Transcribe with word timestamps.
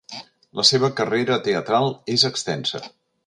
La 0.59 0.63
seva 0.69 0.89
carrera 0.99 1.37
teatral 1.49 1.93
és 2.17 2.27
extensa. 2.33 2.83